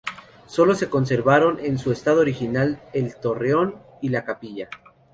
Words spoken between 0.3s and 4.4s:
Solo se conservaron en su estado original el torreón y la